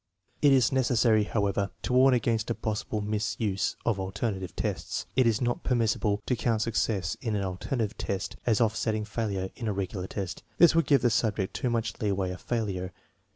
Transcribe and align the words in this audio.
It 0.41 0.51
is 0.51 0.71
necessary, 0.71 1.25
however, 1.25 1.69
to 1.83 1.93
warn 1.93 2.15
against 2.15 2.49
a 2.49 2.55
possible 2.55 3.01
misuse 3.01 3.75
of 3.85 3.99
alternative 3.99 4.55
tests. 4.55 5.05
It 5.15 5.27
is 5.27 5.41
not 5.41 5.63
permissible 5.63 6.23
to 6.25 6.35
count 6.35 6.63
success 6.63 7.15
in 7.21 7.35
an 7.35 7.43
alternative 7.43 7.95
test 7.99 8.35
as 8.43 8.59
offsetting 8.59 9.05
failure 9.05 9.51
in 9.55 9.67
a 9.67 9.73
regular 9.73 10.07
test. 10.07 10.41
This 10.57 10.73
would 10.73 10.87
give 10.87 11.03
the 11.03 11.11
subject 11.11 11.53
too 11.55 11.69
much 11.69 11.93
leeway 12.01 12.31
of 12.31 12.41
failure. 12.41 12.93